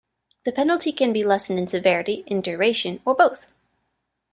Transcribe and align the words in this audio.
The 0.45 0.51
penalty 0.51 0.93
can 0.93 1.13
be 1.13 1.23
lessened 1.23 1.59
in 1.59 1.67
severity, 1.67 2.23
in 2.25 2.41
duration, 2.41 3.01
or 3.05 3.13
both. 3.13 3.45